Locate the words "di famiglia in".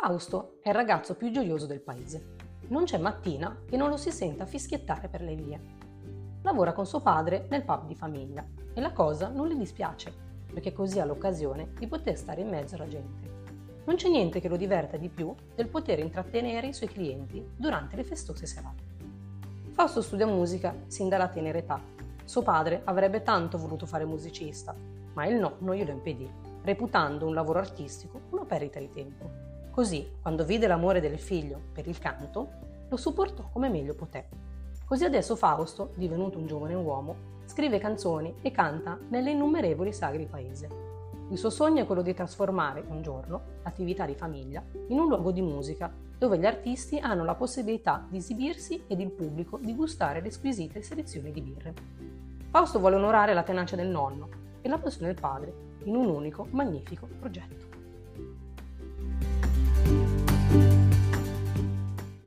44.04-44.98